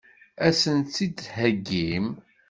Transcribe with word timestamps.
Ad 0.45 0.53
sent-tt-id-theggim? 0.61 2.07